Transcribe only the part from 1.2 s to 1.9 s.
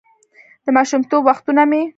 وختونه مې: